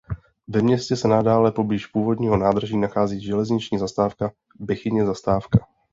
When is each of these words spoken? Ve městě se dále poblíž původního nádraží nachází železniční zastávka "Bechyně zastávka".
Ve 0.47 0.61
městě 0.61 0.95
se 0.95 1.07
dále 1.07 1.51
poblíž 1.51 1.87
původního 1.87 2.37
nádraží 2.37 2.77
nachází 2.77 3.21
železniční 3.23 3.77
zastávka 3.77 4.31
"Bechyně 4.59 5.05
zastávka". 5.05 5.59